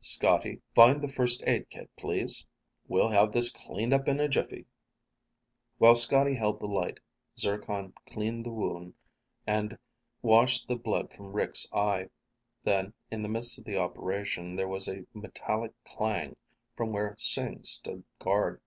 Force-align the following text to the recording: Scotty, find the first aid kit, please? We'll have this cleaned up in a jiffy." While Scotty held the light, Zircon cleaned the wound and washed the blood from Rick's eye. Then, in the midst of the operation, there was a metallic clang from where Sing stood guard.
Scotty, 0.00 0.62
find 0.74 1.02
the 1.02 1.06
first 1.10 1.42
aid 1.46 1.68
kit, 1.68 1.90
please? 1.98 2.46
We'll 2.88 3.10
have 3.10 3.30
this 3.30 3.50
cleaned 3.50 3.92
up 3.92 4.08
in 4.08 4.20
a 4.20 4.26
jiffy." 4.26 4.64
While 5.76 5.96
Scotty 5.96 6.32
held 6.34 6.60
the 6.60 6.66
light, 6.66 6.98
Zircon 7.38 7.92
cleaned 8.08 8.46
the 8.46 8.52
wound 8.52 8.94
and 9.46 9.76
washed 10.22 10.66
the 10.66 10.76
blood 10.76 11.12
from 11.12 11.34
Rick's 11.34 11.66
eye. 11.74 12.08
Then, 12.62 12.94
in 13.10 13.20
the 13.20 13.28
midst 13.28 13.58
of 13.58 13.64
the 13.64 13.76
operation, 13.76 14.56
there 14.56 14.66
was 14.66 14.88
a 14.88 15.04
metallic 15.12 15.72
clang 15.84 16.36
from 16.74 16.90
where 16.94 17.14
Sing 17.18 17.62
stood 17.62 18.02
guard. 18.18 18.62